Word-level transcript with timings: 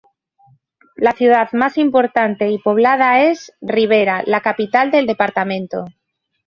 La 0.95 1.11
ciudad 1.11 1.49
más 1.51 1.77
importante 1.77 2.49
y 2.49 2.57
poblada 2.57 3.21
es 3.29 3.53
Rivera, 3.61 4.23
la 4.25 4.41
capital 4.41 4.89
del 4.89 5.05
departamento. 5.05 5.85